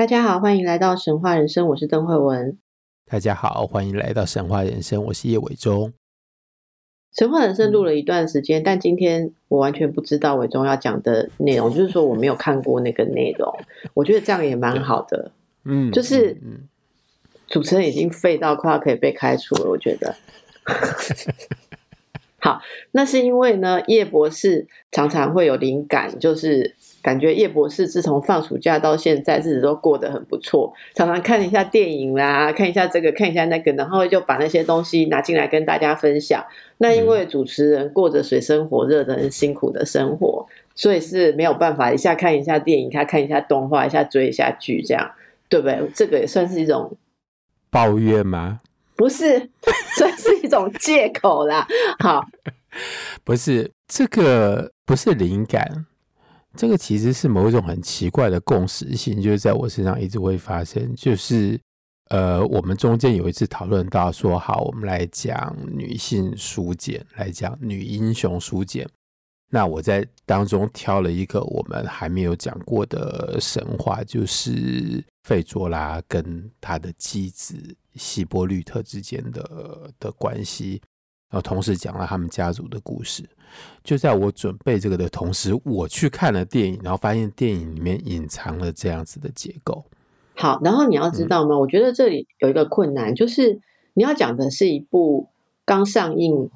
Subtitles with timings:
[0.00, 2.56] 大家好，欢迎来到神话人生，我是邓慧文。
[3.04, 5.92] 大家好，欢迎来到神话人生，我是叶伟忠。
[7.12, 13.54] 神话人生录了一段时间，但今天我完全不知道伟忠要讲的内容， 就是说我没有看过那个内容。
[13.92, 15.32] 我觉得这样也蛮好的，
[15.64, 16.34] 嗯，就是
[17.46, 20.16] 主持人已经废到快要可以被开除了，我觉得。
[22.40, 26.74] 好，那是因为呢，叶博士常常会有灵感，就是。
[27.02, 30.72] 感觉叶博士自从放暑假到现在，日子都过得很不错。
[30.94, 36.44] 常常看一下电影啦，看一下这个，看一下那个，然后就把那些东西拿进来跟大家分享。
[36.78, 45.10] 那因为主持人过着水深火热的很辛苦的生活，所以是没有办法一下看一下电影，他看一下动画，一下追一下剧，这样
[45.48, 45.90] 对不对？
[45.94, 46.96] 这个也算是一种
[47.70, 48.60] 抱怨吗？
[48.94, 49.48] 不是，
[49.96, 51.66] 算是一种借口啦。
[52.00, 52.26] 好，
[53.24, 55.86] 不是这个，不是灵感。
[56.56, 60.94] 这个其实是某一种很奇怪的共识性，就是在我身上一直会发生。
[60.96, 61.58] 就是
[62.08, 68.88] 呃，我们中间有一次讨论到说，好，我们来讲女性书简，来讲女英雄书简。
[69.52, 77.56] 那我在当中挑了一个我们还没有讲过的神话，就是费卓拉跟他的妻子
[77.94, 80.80] 希波绿特之间的的关系。
[81.30, 83.24] 然后同时讲了他们家族的故事。
[83.82, 89.84] 就在我准备这个的同时，我去看了电影，然后发现电影里面隐藏了这样子的结构。
[90.36, 91.56] 好，然后你要知道吗？
[91.56, 93.60] 嗯、我觉得这里有一个困难，就是
[93.94, 95.28] 你要讲的是一部
[95.64, 96.48] 刚上映、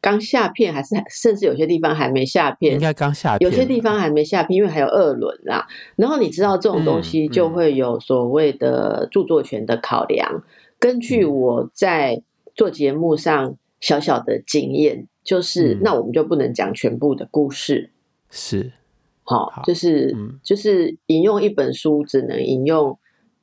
[0.00, 2.74] 刚下片，还是甚至有些地方还没下片？
[2.74, 5.66] 应该刚下片，有些地方还没下片，因为还有二轮啦。
[5.96, 10.30] 然后你知道这种东西就会有所谓的著作权的考量。
[10.32, 10.42] 嗯嗯、
[10.78, 12.22] 根据我在
[12.54, 13.56] 做节目上。
[13.82, 17.90] 小小的经验就是，嗯、那我们就不能讲全部的故事，
[18.30, 18.72] 是
[19.24, 22.98] 好，好，就是、嗯、就是引用一本书只能引用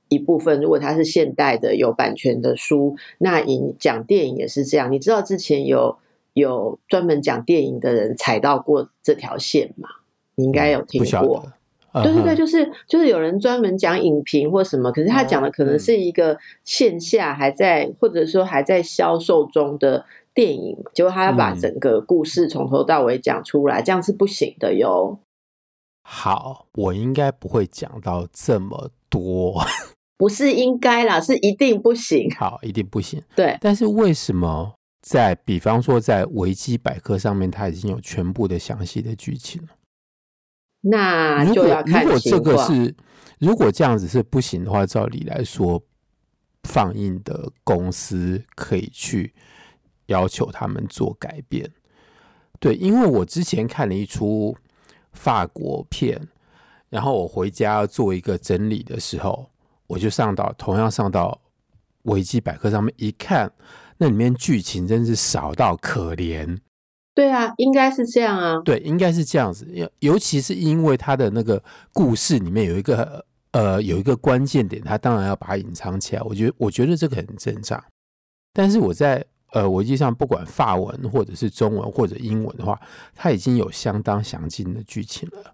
[0.07, 0.59] 一部分。
[0.59, 4.91] 如果它是现代的有版权的书，那引讲电影也是这样。
[4.91, 5.97] 你知道之前有
[6.33, 9.87] 有专门讲电影的人踩到过这条线吗？
[10.35, 11.45] 你应该有听过。
[11.91, 20.05] 嗯、对对对，就是就是有人专门讲影评或什么，可是他讲的可能是一个线下还在、嗯、或者说还在销售中的。
[20.33, 25.19] 电影，结果他要把整个故事从头到尾讲出来，嗯、这样是不行的哟。
[26.03, 29.61] 好，我应该不会讲到这么多，
[30.17, 32.29] 不是应该啦，是一定不行。
[32.37, 33.21] 好，一定不行。
[33.35, 39.69] 对，但是为什么在比方说在维基百科上面，它已经有全部的详细的剧情了？
[40.81, 42.95] 那就要看如果这个是，
[43.37, 45.83] 如果这样子是不行的话，照理来说，
[46.63, 49.33] 放映的公司可以去。
[50.09, 51.71] 要求他们做改变，
[52.59, 54.55] 对，因为我之前看了一出
[55.13, 56.19] 法国片，
[56.89, 59.49] 然后我回家做一个整理的时候，
[59.85, 61.39] 我就上到同样上到
[62.03, 63.51] 维基百科上面一看，
[63.97, 66.57] 那里面剧情真是少到可怜。
[67.13, 68.59] 对啊，应该是这样啊。
[68.65, 76.21] 对，应该是这样子，尤尤其是因为他的那个故事里面有一个呃有一个关键点，他当然要把它隐藏起来。
[76.23, 77.83] 我觉得我觉得这个很正常，
[78.51, 79.23] 但是我在。
[79.51, 82.79] 呃，维基上不管法文或者是中文或者英文的话，
[83.15, 85.53] 它已经有相当详尽的剧情了。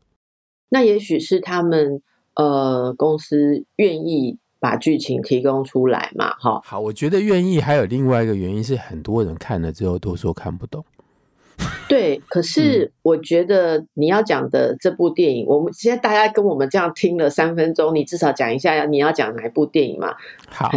[0.69, 2.01] 那也许是他们
[2.35, 6.31] 呃公司愿意把剧情提供出来嘛？
[6.39, 10.83] 哈，好，我觉得愿意还有另外一个原因是，很多人看了之后都说看不懂。
[11.87, 20.13] 对，可是我觉得你要讲的这部电影，嗯、我们现在大家跟我们这样听了三分钟，你至少讲一下你要讲哪一部电影嘛？
[20.49, 20.69] 好。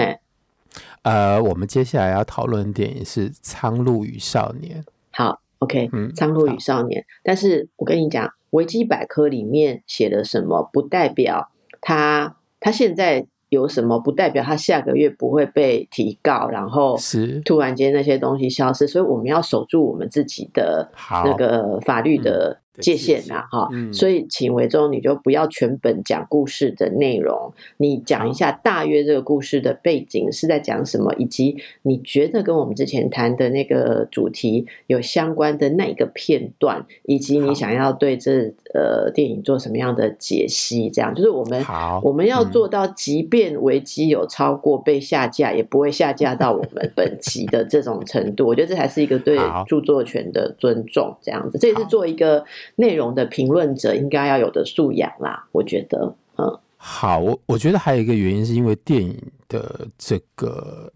[1.08, 4.82] 呃，我们接下来要讨论的电影是《苍鹭与少年》。
[5.10, 7.00] 好，OK，嗯，《苍鹭与少年》。
[7.22, 11.50] 但是我跟你讲，维基百科里面写的什么，不代表
[11.81, 18.87] 他他现在有什么，不代表他下个月不会被提告，然后是突然间那些东西消失。
[18.87, 20.90] 所以我们要守住我们自己的
[21.25, 41.12] 那个法律的界限呐，哈，嗯、所以请维中，你就不要全本讲故事的内容，你讲一下大约这个故事的背景是在讲什么，以及你觉得跟我们之前谈的那个主题有相关的那一个片段，以及你想要对这呃电影做什么样的解析，这样。
[41.12, 48.46] 就是我们好我们要做到，即便危机有超过被下架，也不会下架到我们本集的这种程度。
[48.46, 49.36] 我觉得这才是一个对
[49.66, 52.44] 著作权的尊重，这样子，这也是做一个。
[52.76, 60.92] 内容的评论者应该要有的素养啦，我觉得，嗯，好，我我觉得还有一个原因是因为电影的这个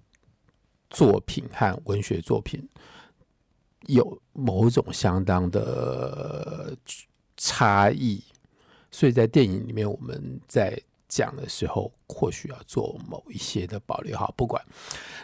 [0.91, 2.69] 作品和文学作品
[3.87, 6.77] 有某种相当的
[7.37, 8.23] 差异，
[8.91, 14.17] 所以在电影里面我们在讲的时候，或许要做某一些的保留。
[14.17, 14.63] 好，不管，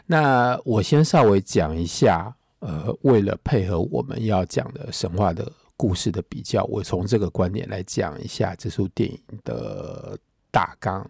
[0.06, 5.52] 那我先稍微讲一下，呃，为了配合我们要讲的神话的。
[5.78, 10.18] 故事的比较，我从这个观点来讲一下这出电影的
[10.50, 11.08] 大纲。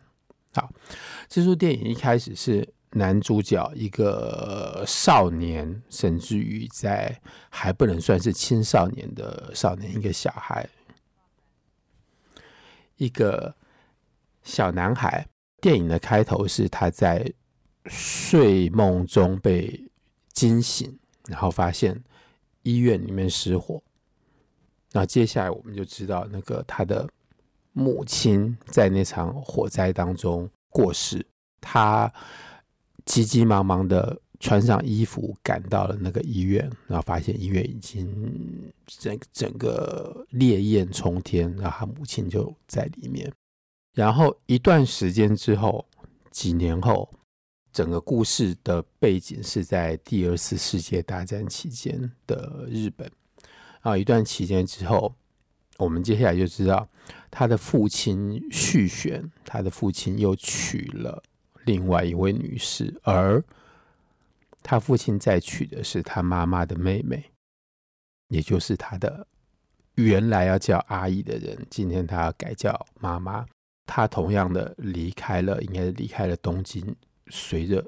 [0.53, 0.71] 好，
[1.27, 7.19] 这出电影一开始是男主角一个少年，甚至于在
[7.49, 10.69] 还不能算是青少年的少年，一个小孩，
[12.97, 13.55] 一个
[14.43, 15.27] 小男孩。
[15.61, 17.33] 电影的开头是他在
[17.87, 19.91] 睡梦中被
[20.33, 22.01] 惊醒，然后发现
[22.63, 23.83] 医院里面失火。
[24.99, 27.09] 那接下来我们就知道，那个他的
[27.73, 31.25] 母亲在那场火灾当中过世，
[31.61, 32.13] 他
[33.05, 43.33] 急急忙忙的穿上衣服赶到了那个医院，然后发现医院已经整整个烈焰冲天，然后他母亲就在里面。
[43.95, 45.87] 然后一段时间之后，
[46.33, 47.09] 几年后，
[47.73, 53.09] 整个故事的背景是在第二次世界大战期间的日本。
[53.89, 55.15] 啊，一段期间之后，
[55.79, 56.87] 我们接下来就知道
[57.31, 61.23] 他的父亲续弦，他的父亲又娶了
[61.65, 63.43] 另外一位女士，而
[64.63, 67.31] 他父亲再娶的是他妈妈的妹妹，
[68.29, 69.27] 也就是他的
[69.95, 73.47] 原来要叫阿姨的人，今天他要改叫妈妈。
[73.87, 76.95] 他同样的离开了，应该是离开了东京，
[77.29, 77.83] 随着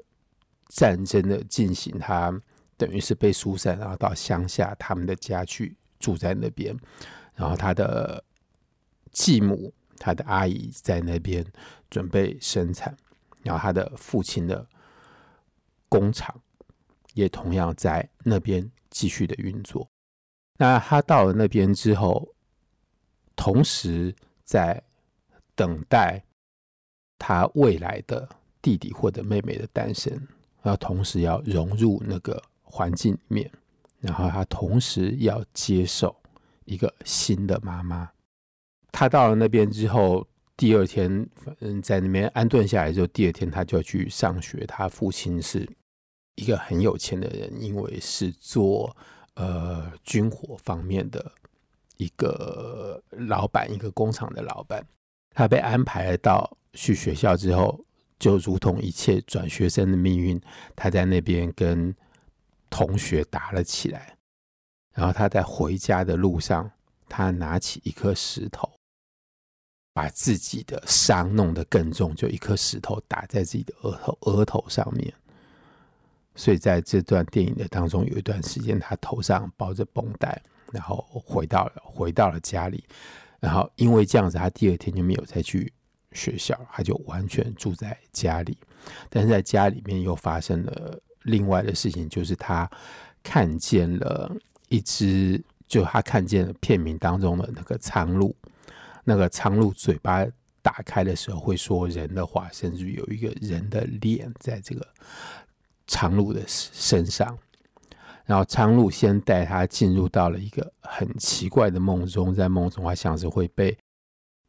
[0.69, 2.41] 战争的进行，他
[2.75, 5.75] 等于是被疏散，然后到乡下他们的家去。
[6.01, 6.75] 住在那边，
[7.35, 8.21] 然后他的
[9.11, 11.45] 继母、他的阿姨在那边
[11.89, 12.97] 准备生产，
[13.43, 14.67] 然后他的父亲的
[15.87, 16.35] 工厂
[17.13, 19.87] 也同样在那边继续的运作。
[20.57, 22.27] 那他到了那边之后，
[23.35, 24.83] 同时在
[25.55, 26.23] 等待
[27.17, 28.27] 他未来的
[28.61, 30.11] 弟弟或者妹妹的诞生，
[30.61, 33.51] 然后同时要融入那个环境里面。
[34.01, 36.15] 然后他同时要接受
[36.65, 38.09] 一个新的妈妈。
[38.91, 40.27] 他到了那边之后，
[40.57, 44.65] 第二天，嗯，在那边安顿下来之后，第二天他就去上学。
[44.65, 45.69] 他父亲是
[46.35, 48.95] 一个很有钱的人，因为是做
[49.35, 51.31] 呃军火方面的
[51.97, 54.83] 一个老板，一个工厂的老板。
[55.33, 57.85] 他被安排到去学校之后，
[58.17, 60.41] 就如同一切转学生的命运，
[60.75, 61.95] 他在那边跟。
[62.71, 64.17] 同学打了起来，
[64.93, 66.71] 然后他在回家的路上，
[67.09, 68.71] 他拿起一颗石头，
[69.93, 75.13] 把自己的伤弄得更重，就一颗石头打在自己的额头额头上面。
[76.33, 80.41] 所以在这段电影的当中，有一段时间他头上包着绷带，
[80.71, 82.85] 然后回到了回到了家里，
[83.41, 85.73] 然后因为这样子，他第二天就没有再去
[86.13, 88.57] 学校，他就完全住在家里，
[89.09, 91.01] 但是在家里面又发生了。
[91.23, 92.69] 另外的事情就是，他
[93.21, 94.35] 看见了
[94.69, 98.33] 一只，就他看见了片名当中的那个苍鹭，
[99.03, 100.25] 那个苍鹭嘴巴
[100.61, 104.87] 打开的时候会说人的话，甚至有一个人的脸在这个
[105.87, 107.37] 苍鹭的身上。
[108.25, 113.77] 然后苍鹭先带他进入到了一个很奇怪的梦中，在梦中他像是会被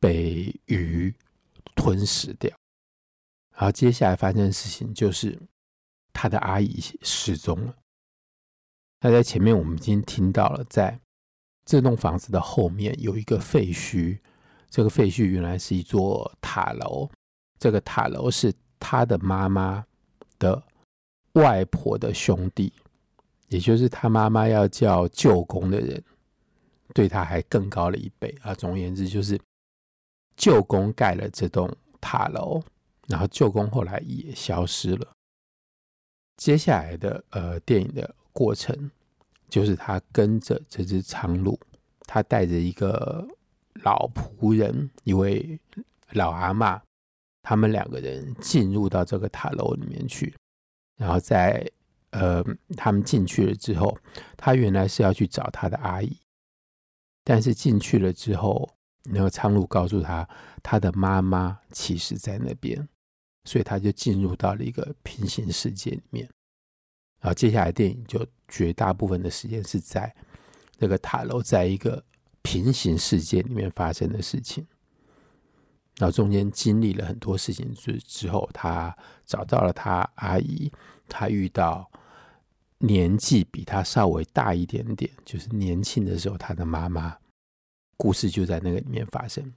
[0.00, 1.14] 被鱼
[1.74, 2.50] 吞噬掉。
[3.54, 5.38] 然后接下来发生的事情就是。
[6.12, 7.74] 他的阿姨失踪了。
[9.00, 11.00] 那在前面我们已经听到了，在
[11.64, 14.18] 这栋房子的后面有一个废墟。
[14.70, 17.08] 这个废墟原来是一座塔楼。
[17.58, 19.84] 这个塔楼是他的妈妈
[20.38, 20.62] 的
[21.34, 22.72] 外婆的兄弟，
[23.48, 26.02] 也就是他妈妈要叫舅公的人，
[26.94, 28.54] 对他还更高了一辈啊。
[28.54, 29.38] 总而言之，就是
[30.36, 32.60] 舅公盖了这栋塔楼，
[33.08, 35.12] 然后舅公后来也消失了。
[36.42, 38.90] 接下来的呃电影的过程，
[39.48, 41.56] 就是他跟着这只苍鹭，
[42.00, 43.24] 他带着一个
[43.84, 45.56] 老仆人，一位
[46.10, 46.80] 老阿嬷，
[47.42, 50.34] 他们两个人进入到这个塔楼里面去。
[50.96, 51.64] 然后在
[52.10, 52.44] 呃，
[52.76, 53.96] 他们进去了之后，
[54.36, 56.18] 他原来是要去找他的阿姨，
[57.22, 58.68] 但是进去了之后，
[59.04, 60.28] 那个苍鹭告诉他，
[60.60, 62.88] 他的妈妈其实在那边，
[63.44, 66.28] 所以他就进入到了一个平行世界里面。
[67.20, 70.12] 然后接下来电影就绝大部分的时间是在
[70.78, 72.04] 那个塔楼，在一个
[72.42, 74.66] 平行世界里面发生的事情。
[75.98, 80.72] 然后中间经历了很多事情之之后，他找到了他阿姨，
[81.06, 81.88] 他遇到
[82.78, 87.16] 年纪比他稍微大一点点，就是年轻的时候他的妈妈，
[87.96, 89.52] 故事就在那个里面发生。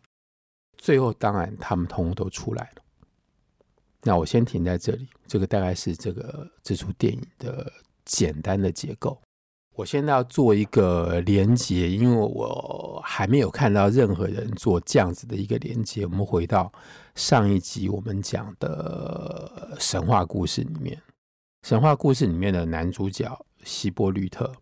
[0.77, 2.84] 最后当然他们通通都出来了。
[4.07, 7.73] 那我先停在这里，这个大概是这个这出电影的
[8.05, 9.19] 简单的结构。
[9.75, 16.05] 我现在要做一个连接，因为我还没有看到任何人做这样子的一个连接。
[16.05, 16.71] 我们回到
[17.15, 21.01] 上一集我们讲的神话故事里面，
[21.63, 24.53] 神话故事里面的男主角希波吕特，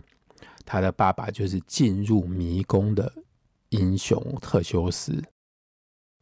[0.65, 3.11] 他的爸爸就是进入迷宫的
[3.69, 5.21] 英雄特修斯。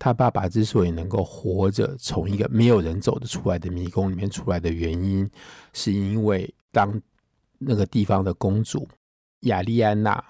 [0.03, 5.29] 他爸爸之所以能够活着从一个没有人走得出来的迷宫里面出来的原因，
[5.73, 6.99] 是因为当
[7.59, 8.89] 那个地方的公主
[9.41, 10.23] 亚丽安娜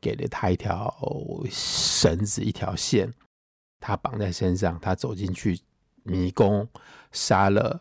[0.00, 0.92] 给了他一条
[1.48, 3.14] 绳子，一条线，
[3.78, 4.76] 他绑在身上。
[4.80, 5.60] 他走进去
[6.02, 6.68] 迷宫，
[7.12, 7.80] 杀了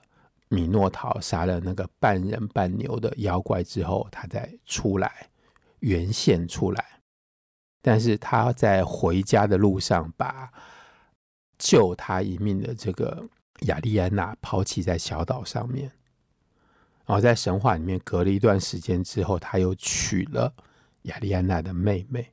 [0.50, 5.27] 米诺陶，杀了那个半人半牛的妖怪之后，他再出来
[5.79, 6.86] 原线出来。
[7.81, 10.47] 但是他在回家的路上，把
[11.58, 13.28] 救他一命的这个
[13.62, 15.92] 亚丽安娜抛弃在小岛上面。
[17.06, 20.54] 然后在神话里面，隔了一段时间之后，他又娶了
[21.04, 22.30] 亚丽安娜的妹妹，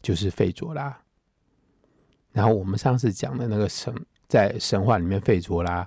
[0.00, 0.98] 就是费卓拉。
[2.32, 3.94] 然后我们上次讲的那个神，
[4.26, 5.86] 在神话里面，费卓拉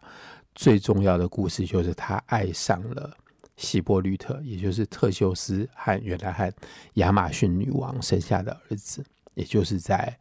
[0.54, 3.18] 最重要的故事就是他爱上了
[3.56, 6.54] 希波吕特，也就是特修斯和原来和
[6.94, 10.16] 亚马逊女王生下的儿子，也就是在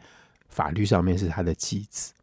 [0.48, 2.14] 法律上面是他的继子。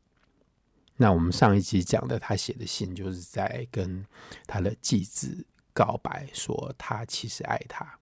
[0.95, 4.05] 那我们上一集讲的，他写的信就是在跟
[4.45, 7.99] 他的继子告白，说他其实爱他。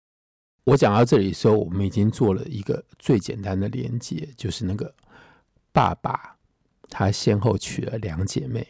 [0.65, 4.93] 我讲到这里的时候，我们已经做了一个最简单的连接，就是那个
[5.71, 6.37] 爸爸
[6.89, 8.67] 他先后娶了两姐妹，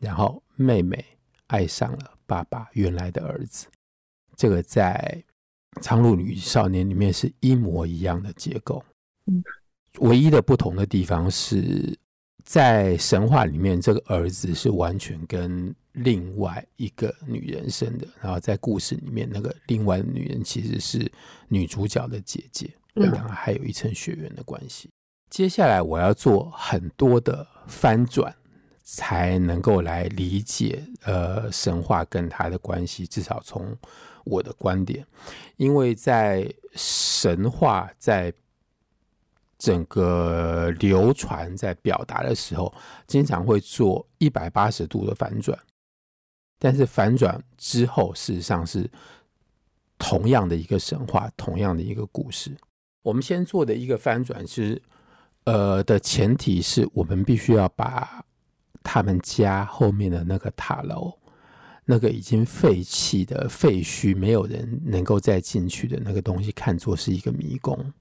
[0.00, 1.02] 然后妹妹
[1.46, 3.66] 爱上了爸爸原来的儿子。
[4.36, 5.24] 这个在
[5.80, 8.84] 《苍鹭女少年》里面是一模一样的结构，
[10.00, 11.98] 唯一的不同的地方是。
[12.48, 18.08] 在神话里面，这个儿子是完全跟另外一个女人生的。
[18.22, 21.12] 然后在故事里面，那个另外的女人其实是
[21.48, 24.88] 女主角的姐姐，然后还有一层血缘的关系。
[25.28, 28.34] 接下来我要做很多的翻转，
[28.82, 33.06] 才能够来理解呃神话跟她的关系。
[33.06, 33.76] 至少从
[34.24, 35.04] 我的观点，
[35.58, 38.32] 因为在神话在。
[39.58, 42.72] 整个流传在表达的时候，
[43.06, 45.58] 经常会做一百八十度的反转，
[46.58, 48.88] 但是反转之后，事实上是
[49.98, 52.56] 同样的一个神话，同样的一个故事。
[53.02, 54.80] 我们先做的一个翻转是，
[55.44, 58.24] 呃，的前提是我们必须要把
[58.82, 61.12] 他们家后面的那个塔楼，
[61.84, 67.92] 那个已经废弃的废墟，没有人能够再进去的那个东西，看作是一个迷宫。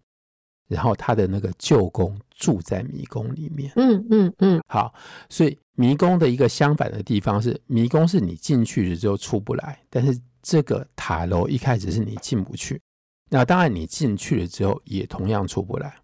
[0.67, 4.93] 然后他的那个舅公住在迷宫里面，嗯嗯嗯，好，
[5.29, 12.81] 所以迷宫的一个相反的地方是，迷宫是你进去了之后出不来，但是这个塔楼一开始是你进不去，
[13.29, 15.95] 那当然你进去了之后也同样出不来。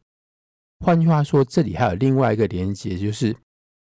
[0.80, 3.36] 换句话说，这里还有另外一个连接，就是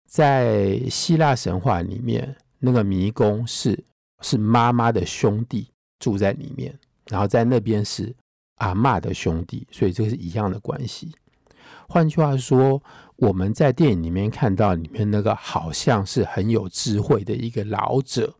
[0.10, 3.78] 在希腊神话里面，那个迷宫是
[4.22, 5.68] 是妈妈的兄弟
[6.00, 6.78] 住在里面，
[7.10, 8.12] 然后在那边是。
[8.56, 11.12] 阿嬷的兄弟，所以这是一样的关系。
[11.88, 12.82] 换句话说，
[13.18, 18.36] 我们在电影里面看到里面那个好像是很有智慧的一个老者，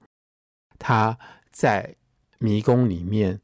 [0.80, 1.18] 他
[1.52, 1.96] 在
[2.40, 3.40] 迷宫里面，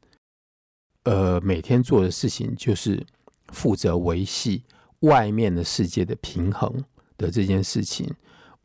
[1.04, 3.06] 呃，每天做的事情就是
[3.48, 4.64] 负责维系
[5.00, 6.84] 外面的世界的平衡
[7.16, 8.12] 的这件事情。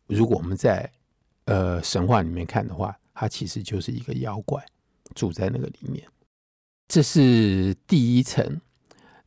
[0.08, 0.90] 如果我们在
[1.46, 4.66] 呃神话里面看的话，他其实就是一个妖怪，
[5.14, 6.04] 住在那个里面。
[6.88, 8.62] 这是第一层，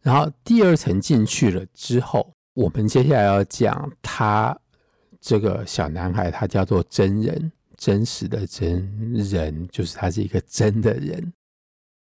[0.01, 4.59] 然后第二层进去了之后，我们接下来要讲他
[5.21, 11.33] 这个小男孩，他叫做真人，真实的真人，就是他是一个真的人。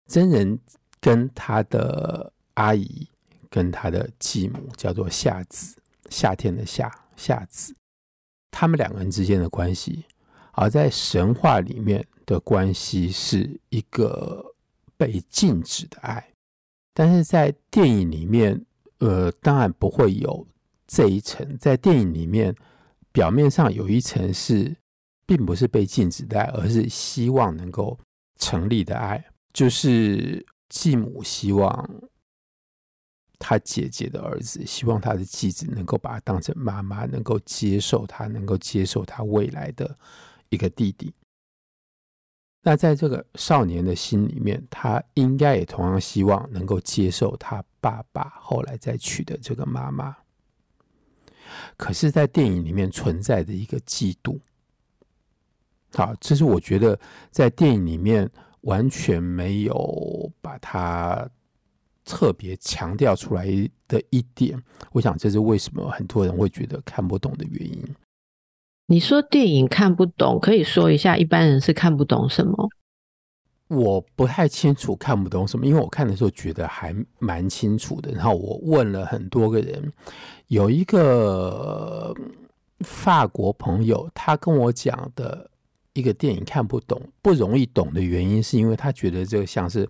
[0.07, 0.59] 真人
[0.99, 3.07] 跟他的阿姨
[3.49, 5.75] 跟他的继母叫做夏子，
[6.09, 7.75] 夏天的夏，夏子，
[8.51, 10.05] 他们两个人之间的关系，
[10.53, 14.52] 而在神话里面的关系是一个
[15.05, 16.33] 被禁止的爱，
[16.93, 18.65] 但是在电影里面，
[18.99, 20.47] 呃，当然不会有
[20.87, 22.55] 这一层，在电影里面，
[23.11, 24.75] 表面上有一层是
[25.25, 27.97] 并不是被禁止的爱，而是希望能够
[28.39, 31.89] 成立的爱，就是继母希望。
[33.39, 39.97] 他姐姐的儿子希望他的继子能够把他当成妈妈，能够接受他，能够接受他未来的
[40.47, 41.13] 一个弟弟。
[42.63, 50.15] 那在这个少年的心里面，他应该也同样希望能够接受他爸爸后来再娶的这个妈妈。
[51.77, 54.39] 可是，在电影里面存在的一个嫉妒，
[55.93, 58.27] 好，这是我觉得在电影里面
[58.61, 61.29] 完全没有把他。
[62.05, 63.45] 特别强调出来
[63.87, 67.95] 的一点，我想这是为什么很多人会觉得看不懂的原因。
[68.87, 72.69] 你说电影看不懂，可以说一下一般人是看不懂什么？
[73.69, 78.11] 我不太清楚看不懂什么，因为我看的时候觉得还蛮清楚的。
[78.11, 79.91] 然后我问了很多个人，
[80.47, 82.13] 有一个
[82.81, 85.49] 法国朋友，他跟我讲的
[85.93, 89.87] 一个电影看不懂、不容易懂的原因，是因为他觉得这个像是。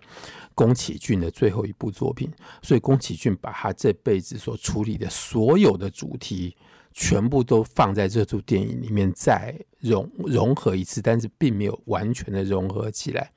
[0.56, 2.30] 宫崎骏的最后一部作品，
[2.62, 6.56] 所以宫崎骏把他这辈子所处理的所有的主题，
[6.94, 13.30] 全部都放在这部电影里面再融融合一次，但是并没有完全的融合起来。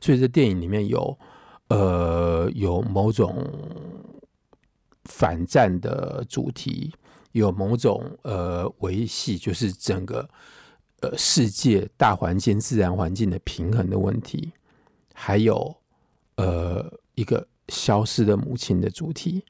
[0.00, 1.18] 所以这电影里面有
[1.68, 3.46] 呃有某种
[5.04, 6.90] 反战的主题，
[7.32, 10.26] 有某种呃维系，就是整个
[11.00, 14.52] 呃世界大环境、自然环境的平衡的问题，
[15.12, 15.76] 还有。
[16.36, 19.44] 呃，一个消失的母亲的主题，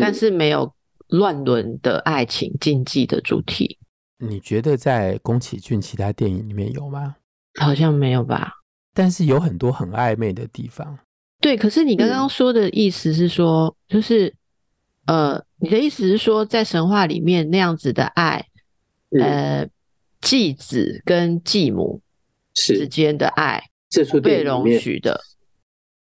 [0.00, 0.72] 但是没有
[1.10, 3.78] 乱伦的爱情禁忌的主题。
[4.18, 7.16] 你觉得在宫崎骏其他电影里面有吗？
[7.60, 8.52] 好像没有吧。
[8.92, 10.98] 但是有很多很暧昧的地方。
[11.40, 14.34] 对，可是你刚刚说的意思是说，嗯、就是
[15.06, 18.44] 呃，你的意思是说，在神话里面那样子的爱，
[19.10, 19.68] 嗯、呃，
[20.20, 22.02] 继子跟继母
[22.52, 25.18] 之间的爱，是被容许的。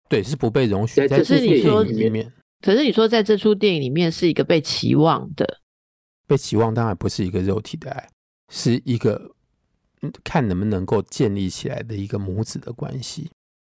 [0.09, 1.07] 对，是不被容许。
[1.07, 2.29] 可是你说里面，
[2.61, 5.61] 可是你说在这出电影里面是一个被期望的，
[6.27, 8.09] 被期望当然不是一个肉体的爱，
[8.51, 9.35] 是一个
[10.23, 13.29] 看能不能够建立起来的一个母子的关系。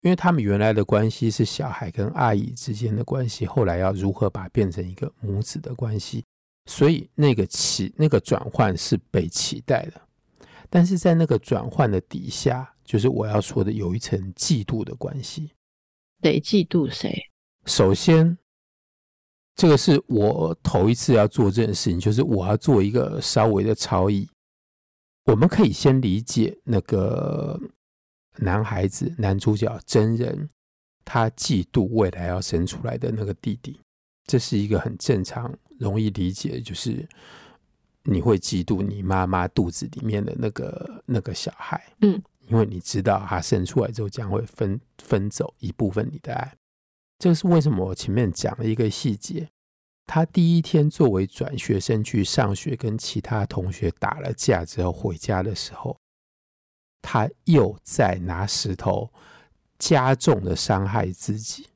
[0.02, 6.24] 因为他们原来的关系是小孩跟阿姨之间的关系，后来要如何把它变成一个母子的关系，
[6.64, 10.00] 所以那个期那个转换是被期待的。
[10.70, 15.50] 但是在那个转换的底下，就是我要说的有一层嫉妒的关系。
[16.22, 17.14] 得嫉妒谁？
[17.66, 18.38] 首先，
[19.56, 24.28] 这个是我头一次要做这件事情，就是我要做一个稍微的超译。
[25.24, 27.60] 我们可以先理解那个
[28.38, 30.48] 男孩子，男主角真人，
[31.04, 33.78] 他嫉妒未来要生出来的那个弟弟，
[34.26, 37.06] 这是一个很正常、容易理解，就是
[38.04, 41.92] 你会嫉妒你妈妈肚子里面的那个那个小孩。
[42.00, 42.20] 嗯。
[42.48, 46.52] 因为你知道，他生出来之后将会分分走一部分你的爱，
[47.20, 47.84] 这是为什么？
[47.84, 49.46] 我前面讲了一个细节，
[50.06, 55.94] 他第一天作为转学生去上学，跟其他同学打了架之后回家的时候，
[57.02, 59.12] 他又在拿石头
[59.78, 61.66] 加重的伤害自己。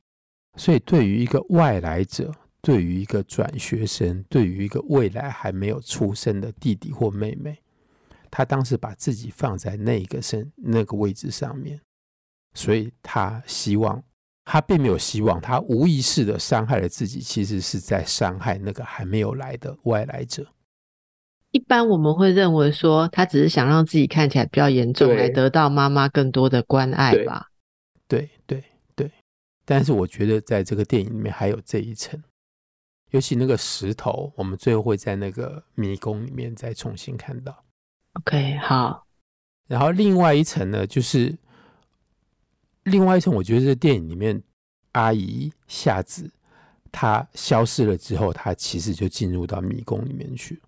[0.57, 7.61] 所以，对于一个外来者，对于一个转学生，对于一个未来还没有出生的弟弟或妹妹。
[8.31, 11.79] 他当时把自己放在那个身那个位置上面，
[12.55, 14.03] 所以他希望，
[14.45, 20.45] 他并没有希望，他无意识的伤害了自己，其实是在伤害那个还没有来的外来者。
[21.51, 27.47] 一般我们会认为说，他只是想让自己看起来比较严重，来得到妈妈更多的关爱吧？
[28.07, 28.63] 对对
[28.95, 29.11] 对，
[29.65, 32.21] 但是我觉得在这个电影里面还有这一层，
[33.11, 37.63] 尤其那个石头，我们最后会在那个迷宫里面再重新看到。
[38.13, 39.07] OK，好。
[39.67, 41.35] 然后另外一层呢，就是
[42.85, 44.41] 另外一层，我觉得这电影里面
[44.93, 46.31] 阿姨夏子
[46.91, 50.61] 她消失了之后，她其实就进入到迷宫里面去。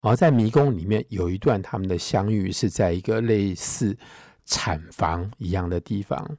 [0.00, 3.96] 然后在迷宫里面有一段他们的相遇是在一个类似
[4.44, 6.36] 产房一样的地方，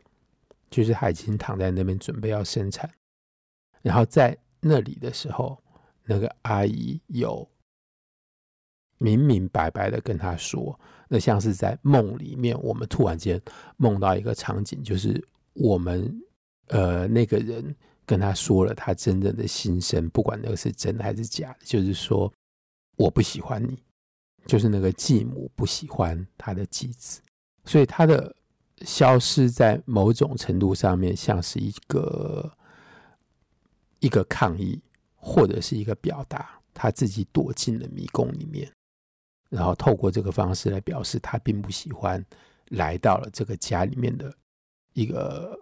[0.69, 2.89] 就是她已经躺在那边准备要生产。
[3.81, 5.61] 然后在那里的时候，
[6.03, 7.47] 那个阿姨有。
[9.03, 13.39] 明明白白的跟他说，那像是在梦里面，我们突然间
[13.75, 16.09] 梦到一个场景，就是我们
[16.67, 22.31] 呃那个人跟他说了他真正的心声，不管那个是真的还是假的，就是说
[22.95, 23.77] 我不喜欢你，
[24.45, 27.19] 就是那个继母不喜欢他的继子，
[27.65, 28.33] 所以他的
[28.83, 32.49] 消失在某种程度上面像是一个
[33.99, 34.81] 一个抗议，
[35.15, 38.71] 或者是一个表达，他自己躲进了迷宫里面，
[39.53, 42.23] 然后透过这个方式来表示他并不喜欢
[42.69, 44.33] 来到了这个家里面的
[44.93, 45.59] 一个。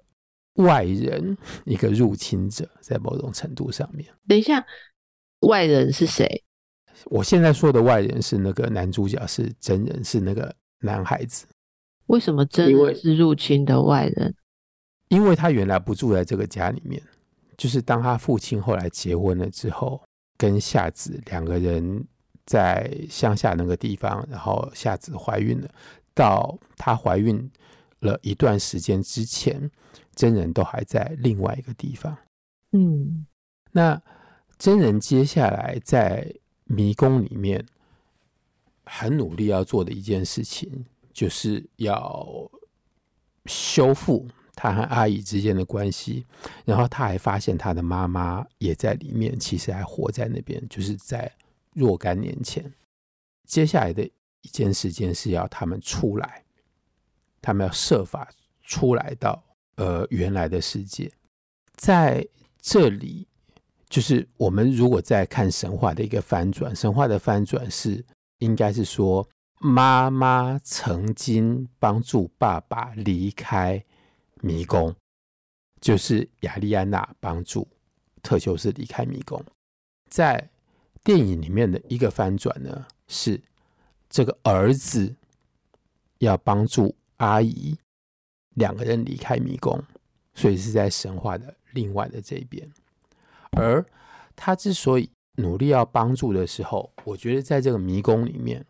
[0.55, 4.05] 外人，一个入侵者，在某种程度上面。
[4.27, 4.63] 等一下，
[5.47, 6.43] 外人是谁？
[7.05, 11.47] 我现在说的外人是那个男主角，是真人，是那个男孩子。
[12.07, 14.35] 为什么真人是入侵的外人？
[15.07, 17.01] 因为他原来不住在这个家里面，
[17.57, 20.03] 就是当他父亲后来结婚了之后，
[20.37, 22.05] 跟夏子两个人
[22.45, 25.69] 在乡下那个地方，然后夏子怀孕了，
[26.13, 27.49] 到她怀孕
[27.99, 29.69] 了一段时间之前。
[30.13, 32.15] 真人都还在另外一个地方，
[32.73, 33.25] 嗯，
[33.71, 33.99] 那
[34.59, 36.31] 真人接下来在
[36.65, 37.65] 迷宫里面
[38.83, 42.27] 很努力要做的一件事情，就是要
[43.45, 46.25] 修复他和阿姨之间的关系。
[46.65, 51.31] 然后他还发现他的妈妈也在里面，其实还活在那边，就是在
[51.73, 52.73] 若干年前。
[53.47, 54.03] 接下来的
[54.41, 56.43] 一件事情是要他们出来，
[57.41, 58.29] 他们要设法
[58.61, 59.43] 出来到。
[59.75, 61.11] 呃，原来的世界
[61.75, 62.27] 在
[62.59, 63.25] 这里，
[63.89, 68.05] 就是我们如果在看神话的一个翻转，神话的翻转是
[68.39, 69.27] 应该是说，
[69.59, 73.83] 妈妈曾经帮助爸爸离开
[74.41, 74.93] 迷宫，
[75.79, 77.67] 就是亚莉安娜帮助
[78.21, 79.43] 特修斯离开迷宫。
[80.11, 80.47] 在
[81.03, 83.41] 电影里面的一个翻转呢，是
[84.09, 85.15] 这个儿子
[86.19, 87.77] 要帮助阿姨。
[88.55, 89.81] 两个人离开迷宫，
[90.33, 92.69] 所以是在神话的另外的这一边。
[93.51, 93.83] 而
[94.35, 98.65] 他之所以努力要帮助的时候，我觉得在这个迷宫里面，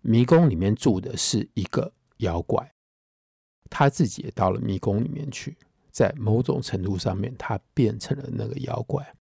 [0.00, 2.72] 迷宫里面住的是一个妖怪，
[3.68, 5.54] 他自己也到了迷宫里面去，
[5.90, 9.14] 在某种程度上面，他变成了那个妖怪。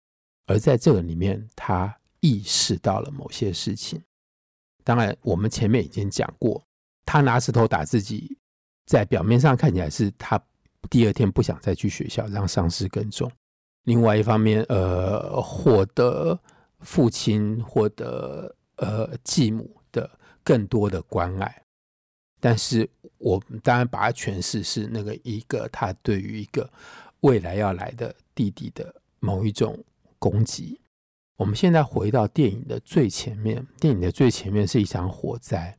[0.47, 4.03] 而在这个里面，他意识到了某些事情。
[4.83, 6.61] 当然，我们前面已经讲过，
[7.05, 8.37] 他拿石头打自己。
[8.87, 10.41] 在表面上看起来是他
[10.89, 13.31] 第二天不想再去学校，让伤势更重。
[13.83, 16.39] 另外一方面，呃，获得
[16.81, 20.09] 父亲、获得呃继母的
[20.45, 21.63] 更多的关爱。
[22.41, 26.69] 但是我当然把它诠释是那个一个他对于一个
[27.21, 29.77] 未来要来的弟弟的某一种
[30.21, 30.81] 攻击。
[31.37, 35.79] 我们现在回到电影的最前面，电影的最前面是一场火灾。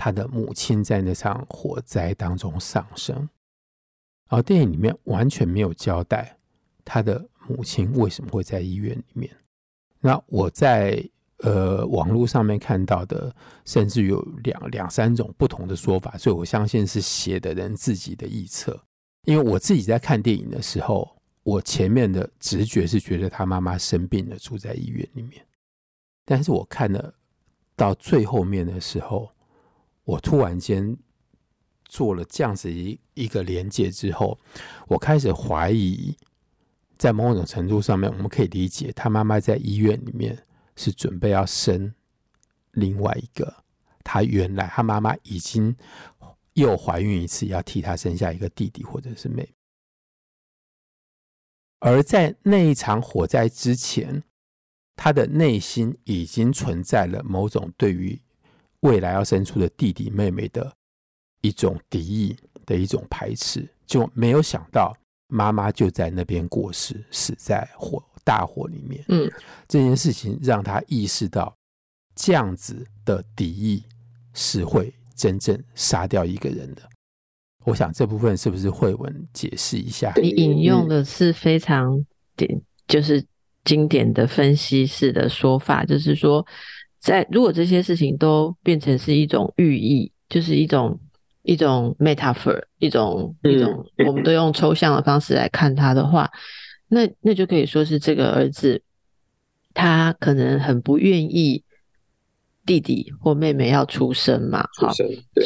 [0.00, 3.28] 他的母亲在那场火灾当中丧生，
[4.28, 6.38] 而电影里面完全没有交代
[6.84, 9.28] 他的母亲为什么会在医院里面。
[9.98, 11.04] 那我在
[11.38, 18.80] 呃网络上面看到的，甚至有两两三种不同的说法，所以我相信是写的人自己的臆测。
[19.24, 25.44] 因为我自己在看电影的时候，我前面的直觉是觉得他妈妈生病了，住在医院里面，
[26.24, 27.14] 但是我看了
[27.74, 29.30] 到最后面的时候。
[30.08, 30.96] 我突然间
[31.84, 34.38] 做了这样子一一个连接之后，
[34.86, 36.16] 我开始怀疑，
[36.96, 40.46] 在某种程度上面，我们可以理解，他妈妈在医院里面
[40.76, 41.92] 是准备要生
[42.70, 43.54] 另外一个，
[44.02, 45.76] 他原来他妈妈已经
[46.54, 49.54] 又怀孕一次，要替他生下一个弟弟或者是妹妹，
[51.80, 54.22] 而在那一场火灾之前，
[54.96, 58.20] 他的内心已经存在了某种对于。
[58.82, 60.72] 未来要生出的弟弟妹妹的
[61.40, 69.04] 一种敌意的一种排斥，就没有想到妈妈就在那边过世，死在火大火里面。
[69.08, 69.28] 嗯，
[69.66, 71.52] 这件事情让他意识到，
[72.14, 73.82] 这样子的敌意
[74.32, 76.88] 是会真正杀掉一个人的。
[77.64, 80.12] 我想这部分是不是慧文解释一下？
[80.16, 82.04] 你引用的是非常
[82.36, 83.24] 典，就是
[83.64, 86.46] 经典的分析式的说法，就是说。
[87.00, 90.98] 在如果这些事情都变成是一种寓意，就是一种
[91.42, 96.28] 一种 metaphor，一种一种，我们都用抽象的方式来看它的话，
[96.88, 98.82] 那那就可以说是这个儿子，
[99.74, 101.62] 他可能很不愿意
[102.68, 104.92] 弟弟或妹妹要出生嘛，好，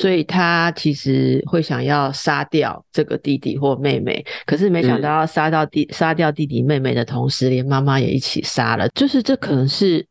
[0.01, 10.05] 所以他其实会想要杀掉这个弟弟或妹妹，可是没想到要杀到弟杀掉弟弟妹妹的同时，连妈妈也一起杀了，就是这可能是。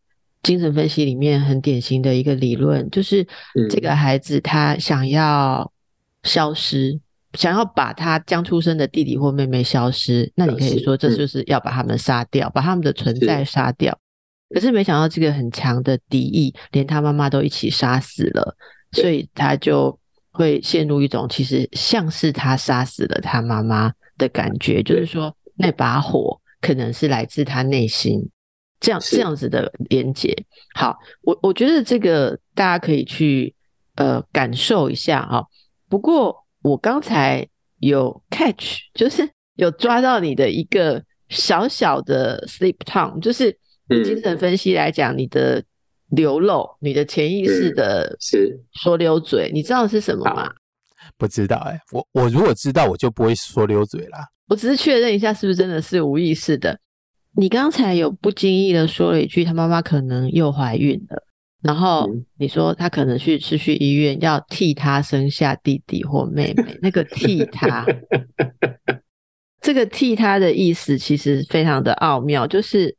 [0.44, 3.24] 精神分析里面很典型的一个理论，就是
[3.70, 5.72] 这个孩子他想要
[6.24, 7.00] 消失，
[7.34, 13.96] 想要把他将出生的弟弟或妹妹消失，那你可以说这就是要把他们杀掉，嗯、把他们的存在杀掉。
[14.54, 18.56] 可是没想到这个很强的敌意，连他妈妈都一起杀死了，
[18.92, 19.98] 所以他就
[20.32, 28.30] 会陷入一种其实像是他杀死了他妈妈的感觉，就是说那把火可能是来自他内心，
[28.82, 30.36] 这样这样子的连接。
[30.76, 33.56] 好，我我觉得这个大家可以去
[33.96, 35.46] 呃感受一下哈。
[35.88, 37.48] 不过我刚才
[37.80, 43.58] 有 catch，就是有抓到你的一个小小的 sleep tongue，就是。
[44.04, 45.64] 精神分析来讲，你的
[46.10, 50.52] 流露，你的潜意识的是说溜嘴，你知道是什么吗？
[51.18, 54.20] 不知道哎、欸，我我如果知道，我就不会说溜嘴啦。
[54.48, 56.78] 我只是确认一下，是不是真的是无意识的？
[57.36, 61.24] 你刚才有不经意的说了一句，他妈妈可能又怀孕了，
[61.64, 67.86] 然后你说他可能去是去医院要替他生下弟弟或妹妹，那个替他，
[69.62, 72.96] 这个替他的意思其实非常的奥妙，就是。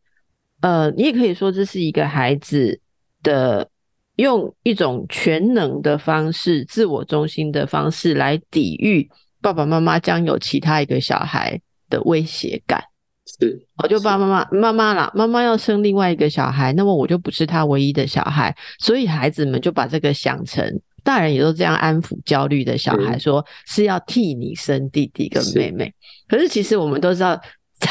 [0.63, 2.81] 呃，你也可以说这是一个孩子
[3.23, 3.69] 的
[4.17, 12.81] 用一种全能的方式、自我中心的方式来抵御爸爸妈妈将有其他一个小孩的威胁感。
[13.27, 20.65] 是，我就爸爸妈妈妈妈啦，妈妈要生另外一个小孩，那么我就不是他唯一的小孩，所以孩子们就把这个想成，
[21.03, 25.93] 大人也都这样安抚焦虑的小孩，说是要替你生弟弟跟妹妹。
[26.29, 27.41] 可是其实我们都知道。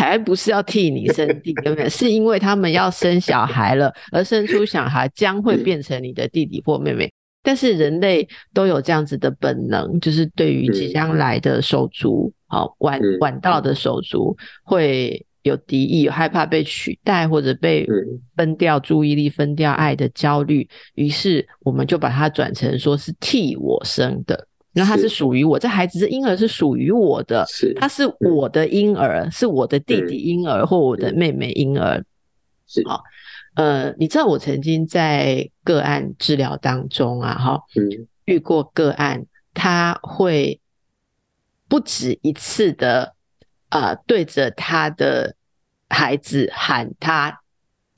[0.02, 7.12] 才不是要替你生 弟弟妹妹，是因为他们要生小孩了，而生出小孩将会变成你的弟弟或妹妹。
[7.44, 17.88] 但是人类都有这样子的本能，就是对于即将来的手足，好晚晚到的手足会有敌意，有害怕被取代或者被
[18.36, 20.68] 分掉注意力、分掉爱的焦虑。
[20.96, 24.48] 于是我们就把它转成说是替我生的。
[24.73, 27.73] 然后他是属于我，这孩子是婴儿是属于我的，是。
[27.73, 32.01] 他是我的婴儿，是我的弟弟婴儿或我的妹妹婴儿。
[32.67, 32.81] 是。
[32.88, 33.03] 好，
[33.55, 38.07] 呃，你知道我曾经在个案治疗当中啊，哈，嗯。
[38.23, 40.62] 遇过个案，他会
[41.67, 43.13] 不止一次的
[43.67, 45.36] 啊、呃，对着他的
[45.89, 47.41] 孩子喊他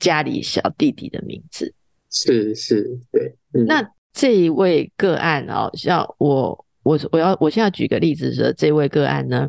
[0.00, 1.72] 家里小弟弟的名字，
[2.10, 6.63] 是是，对，嗯、那这一位个案哦，像我。
[6.84, 9.48] 我我要我现在举个例子的，这位个案呢，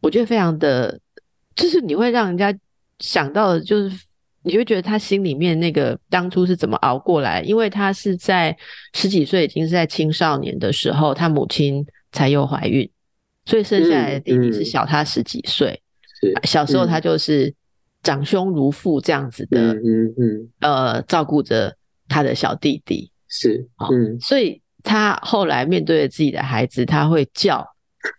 [0.00, 0.98] 我觉得非常的，
[1.56, 2.56] 就是你会让人家
[3.00, 3.94] 想到的，就是
[4.44, 8.56] 你会觉得他心里面那个当初是怎么熬过来，因为他是在
[8.94, 12.88] 十几岁，已经是在青少年的时候，他母亲才又怀孕，
[13.44, 15.82] 所以生下来的弟弟是小他十几岁，
[16.22, 17.52] 嗯嗯、小时候他就是
[18.04, 20.48] 长兄如父这样子的，嗯嗯，嗯。
[20.60, 24.61] 呃，照顾着他的小弟弟，是，嗯，所以。
[24.82, 27.66] 他后来面对自己的孩子，他会叫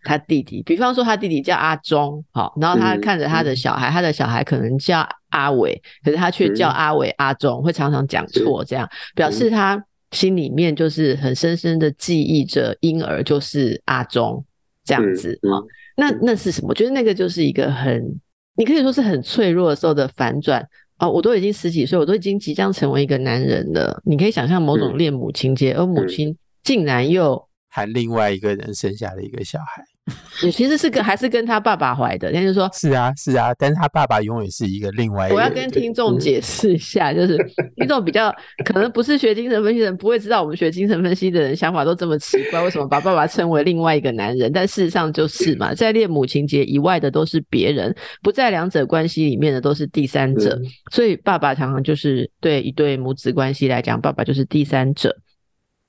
[0.06, 14.46] 他弟弟，比方说他弟弟叫阿忠，好，然后他看着他的小孩，他的小孩可能叫阿伟，可是他却叫阿伟阿忠，会常常讲错，这样表示他心里面就是很深深的记忆着婴儿就是阿忠
[14.86, 15.60] 这样子啊。
[15.98, 16.70] 那那是什么？
[16.70, 18.02] 我觉得那个就是一个很，
[18.56, 20.66] 你可以说是很脆弱的时候的反转
[20.98, 21.10] 哦。
[21.10, 24.02] 我都已经十几岁，我都已经即将成为一个男人了。
[24.06, 26.34] 你可以想象某种恋母情结，而母亲。
[26.64, 29.84] 竟然又还另外一个人生下了一个小孩，
[30.44, 35.36] 也其实是跟还是跟他爸爸怀的，他就说是啊是啊，但是他爸爸永远是一个另外一个。
[35.36, 37.36] 我要跟听众解释一下，嗯、就是
[37.76, 38.32] 听众比较
[38.64, 44.52] 可能不是学精神分析的人，不会知道我们学精神分析的人想法都这么奇怪，为什么把爸爸称为另外一个男人？
[44.52, 55.18] 但事实上就是嘛，在恋母情节以外的都是别人，不在两者关系里面的都是第三者，嗯、所以爸爸常常就是对一对母子关系来讲，爸爸就是第三者。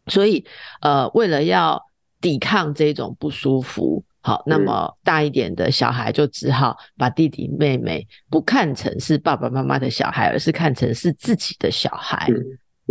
[0.07, 0.45] 所以，
[0.81, 1.83] 呃，为了要
[2.21, 12.29] 抵抗这种不舒服，好，那么大一点的小孩就只好把弟弟妹妹不看成是爸爸妈妈的小孩，而是看成是自己的小孩。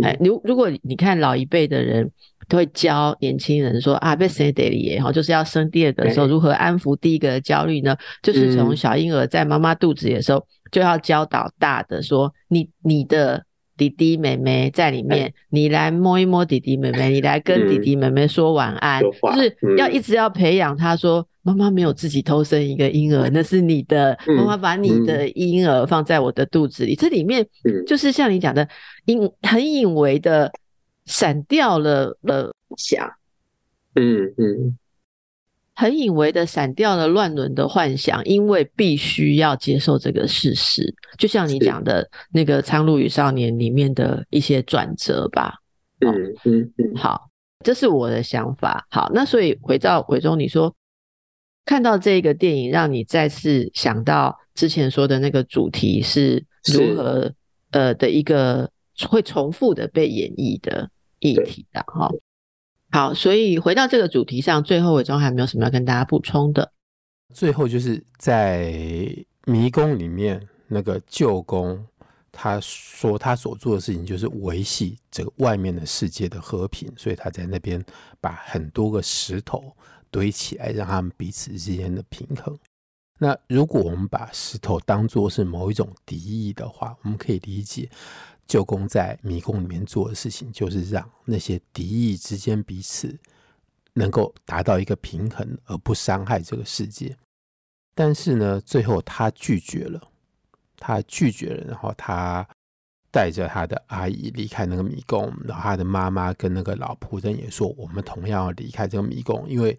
[0.02, 2.10] 哎，如如果你看老一辈的人
[2.48, 7.96] 都会教年轻人说啊，被生得了耶，哈，就是要生第二个的时候如何安抚第一个的焦虑呢？
[8.22, 13.44] 就是从小婴儿在妈妈肚子里的时候就要教导大的说，你你的。
[13.76, 27.46] 弟弟妹妹在里面，你来摸一摸弟弟妹妹， 你来跟弟弟妹妹说晚安，就是要一直要培养他说，妈妈没有自己偷生一个婴儿，那是你的，妈妈把你的婴儿放在我的肚子里，这里面
[27.86, 28.68] 就是像你讲的，
[29.06, 30.52] 隐很隐微的
[31.06, 33.10] 闪掉了了想，
[33.94, 34.78] 嗯嗯。
[35.74, 45.54] 很隐微的闪掉了乱伦的幻想，因为必须要接受这个事实，就像你讲的那个《苍鹭与少年》里面的一些转折吧。
[46.00, 46.12] 嗯
[46.44, 47.28] 嗯嗯，好，
[47.64, 48.86] 这是我的想法。
[48.90, 50.74] 好，那所以回到伟忠，你说
[51.64, 57.32] 看到这个电影，让你再次想到之前说的那个主题是如何
[57.70, 58.70] 呃的一个
[59.08, 62.08] 会重复的被演绎的议题的哈。
[62.94, 66.70] 好，所以回到这个主题上，最后伟忠还没有什么要跟大家补充的。
[67.34, 68.72] 最后就是在
[69.46, 71.84] 迷宫里面，那个舅公
[72.30, 77.84] 他说他所做的事情就是维系这个外面的世界的和平，所以他在那边
[78.20, 79.74] 把很多个石头
[80.12, 82.56] 堆起来，让他们彼此之间的平衡。
[83.18, 87.90] 那如果我们把石头当作是某一种敌意的话，我们可以理解。
[88.46, 93.18] 舅公在迷宫里面做的事情，就是让那些敌意之间彼此
[93.92, 97.16] 能够达到一个平衡，而不伤害这个世界。
[97.94, 100.00] 但是呢，最后他拒绝了，
[100.76, 102.46] 他拒绝了，然后他
[103.10, 109.78] 带着他的阿姨离开那个迷宫，然后他的妈妈跟那个老仆人也说：“我们同样要离开这个迷宫，因为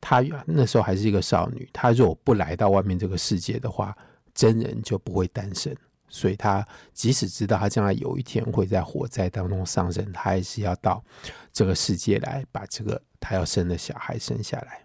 [0.00, 3.96] 他那时候还是一个少女，他如果不来到外面这个世界的话，
[4.34, 5.72] 真人就不会诞生。”
[6.14, 11.02] 所以他即使知道他将来有一天会在火灾当中丧生，他还是要到
[11.50, 14.84] 这个世界来把这个他要生的小孩生下来。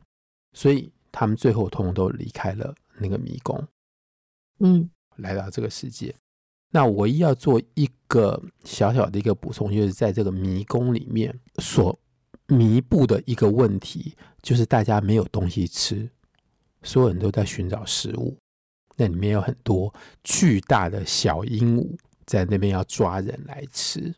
[0.54, 3.68] 所以他们最后通通都离开了那个迷宫，
[4.60, 6.16] 嗯，来到这个世界。
[6.72, 11.98] 那唯一要做一个小小的一个补充，就是在这个迷宫里面所
[12.48, 16.10] 弥补的一个问题，就是大家没有东西吃，
[16.84, 18.38] 所有人都在寻找食物。
[18.98, 21.88] 那里面有很多巨大的小鹦鹉
[22.26, 24.14] 在那边要抓人来吃，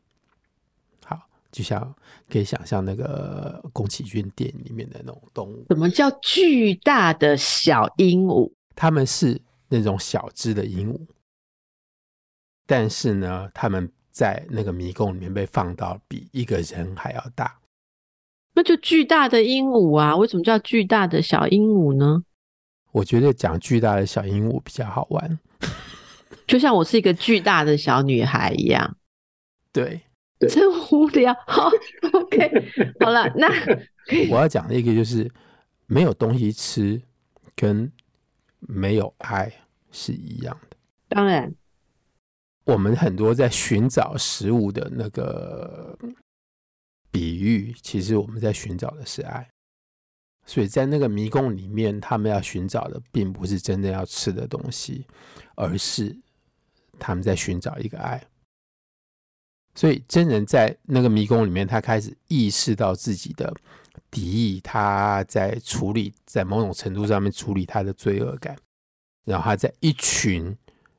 [1.05, 1.19] 好，
[1.51, 1.93] 就像
[2.29, 5.65] 可以想象那个宫崎骏电影里面的那种动物。
[5.69, 8.51] 什么叫巨大的小鹦鹉？
[8.73, 10.99] 他们是那种小只的鹦鹉，
[12.65, 17.59] 但是呢，他们在那个迷宫里面被放到比一个人还要大，
[18.53, 20.15] 那就巨大的鹦鹉啊！
[20.15, 22.23] 为什么叫巨大的小鹦鹉呢？
[22.91, 25.39] 我觉得讲巨大的小鹦鹉比较好玩，
[26.47, 28.97] 就像我是一个巨大的小女孩一样。
[29.71, 30.01] 对，
[30.49, 31.33] 真无聊。
[31.45, 31.69] 好
[32.13, 32.51] ，OK，
[32.99, 33.47] 好了，那
[34.31, 35.29] 我要讲的一个就是
[35.85, 36.99] 没有东西吃，
[37.55, 37.91] 跟
[38.59, 39.51] 没有爱
[39.91, 40.77] 是一样的。
[41.07, 41.53] 当然，
[42.65, 45.97] 我们很多在寻找食物的那个
[47.11, 49.47] 比喻，其实我们在寻找的是爱。
[50.49, 55.05] 所以在那个迷宫里面，他们要寻找的并不是真正要吃的东西，
[55.53, 56.17] 而是
[56.97, 58.19] 他们在寻找一个爱。
[59.75, 63.53] 所以真人在那个迷宫里面，他开始意识到自己的
[64.09, 68.57] 敌意，他在处理，在某种程度上面处理他的罪恶感，
[69.25, 70.57] 然后他在一群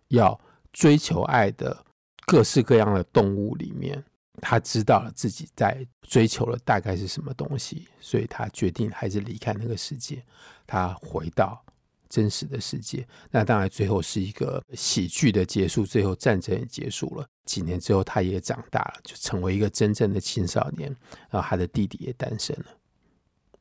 [0.08, 0.40] 要
[0.72, 1.84] 追求爱的
[2.24, 4.00] 各式各样的动物里面。
[4.40, 10.24] 他知道了自己在追求的大概是什么东西，所以他决定还是离开那个世界，
[10.66, 11.64] 他回到
[12.08, 13.06] 真实的世界。
[13.30, 17.26] 那当然，最后是一个喜剧的结束，最后战争也结束了。
[17.44, 20.88] 几年之后，他也长大了，就成为一个真正的青少年。
[21.30, 22.66] 然后他的弟弟也诞生了。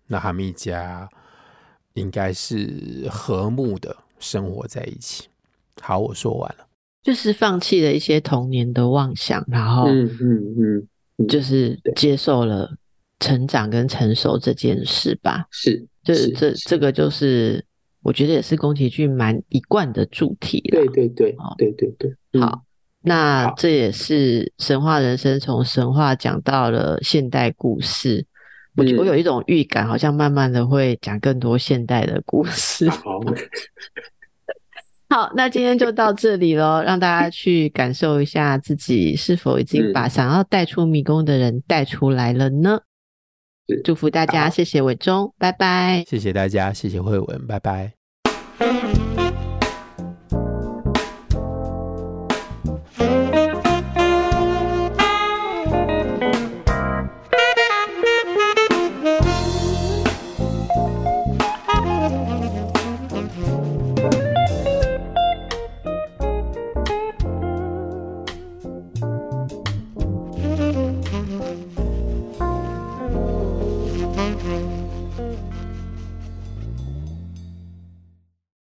[0.08, 1.10] 那他们一家
[1.94, 5.28] 应该是和睦的生活在一起。
[5.82, 6.69] 好，我说完了。
[7.02, 12.70] 就是放弃了一些童年的妄想，然后，嗯嗯嗯，就是接受了
[13.20, 15.46] 成长跟成熟这件事吧。
[15.50, 17.64] 是，这这这个就是
[18.04, 20.60] 我觉得也是宫崎骏蛮一贯的主题。
[20.72, 22.42] 对对对，对对对。
[22.42, 22.64] 好，
[23.02, 28.26] 那这也是神话人生从神话讲到了现代故事。
[28.76, 32.90] 我我有一种预感，好像慢慢的会讲更多现代的故事。
[32.90, 33.20] 好。
[35.10, 42.82] 好，那今天就到这里喽，让大家去感受一下自己是否已经把想要带出迷宫的人带出来了呢？
[43.84, 46.04] 祝福大家，谢谢伟忠，拜拜。
[46.08, 47.94] 谢谢大家，谢谢慧文，拜拜。